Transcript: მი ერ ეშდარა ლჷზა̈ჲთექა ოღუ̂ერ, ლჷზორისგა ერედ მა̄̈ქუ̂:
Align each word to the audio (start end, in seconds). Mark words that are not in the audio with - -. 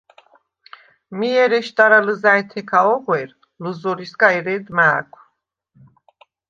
მი 1.17 1.29
ერ 1.43 1.51
ეშდარა 1.59 1.99
ლჷზა̈ჲთექა 2.05 2.79
ოღუ̂ერ, 2.93 3.29
ლჷზორისგა 3.63 4.27
ერედ 4.39 4.65
მა̄̈ქუ̂: 4.75 5.23